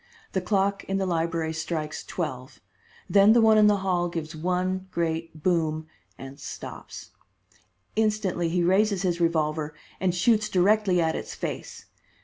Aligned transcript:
The 0.31 0.41
clock 0.41 0.83
in 0.85 0.97
the 0.97 1.05
library 1.05 1.53
strikes 1.53 2.03
twelve, 2.03 2.59
then 3.07 3.33
the 3.33 3.39
one 3.41 3.59
in 3.59 3.67
the 3.67 3.77
hall 3.85 4.09
gives 4.09 4.35
one 4.35 4.87
great 4.89 5.43
boom, 5.43 5.85
and 6.17 6.39
stops. 6.39 7.11
Instantly 7.95 8.49
he 8.49 8.63
raises 8.63 9.03
his 9.03 9.21
revolver 9.21 9.75
and 9.99 10.15
shoots 10.15 10.49
directly 10.49 10.99
at 10.99 11.15
its 11.15 11.35
face. 11.35 11.85